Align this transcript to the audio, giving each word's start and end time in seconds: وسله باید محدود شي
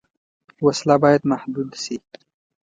وسله 0.65 0.95
باید 1.03 1.21
محدود 1.31 1.69
شي 1.83 1.95